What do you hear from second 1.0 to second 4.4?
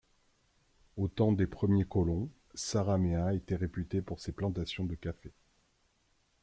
temps des premiers colons, Sarraméa était réputé pour ses